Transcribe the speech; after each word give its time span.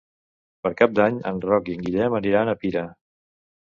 Per 0.67 0.71
Cap 0.79 0.95
d'Any 1.01 1.21
en 1.33 1.43
Roc 1.45 1.71
i 1.71 1.79
en 1.79 1.87
Guillem 1.87 2.19
aniran 2.23 2.53
a 2.57 2.61
Pira. 2.67 2.89